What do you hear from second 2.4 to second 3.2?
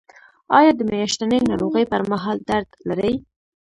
درد لرئ؟